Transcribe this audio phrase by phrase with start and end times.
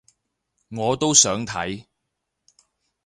[0.71, 1.85] 我都想睇